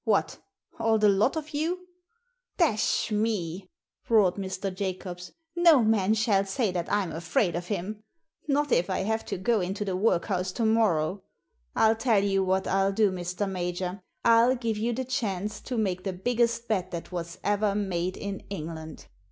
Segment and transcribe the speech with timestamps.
[0.03, 0.39] What,
[0.79, 1.85] all the lot of you?"
[2.57, 4.73] Dash me I" roared Mr.
[4.73, 8.01] Jacobs." No man shall say that I'm afraid of him—
[8.49, 11.21] ^not if I have to go into the workhouse to morrow.
[11.75, 13.47] I'll tell you what I'll do, Mr.
[13.47, 14.01] Major.
[14.25, 18.39] I'll give you the chance to make the biggest bet that was ever made in
[18.49, 19.05] England.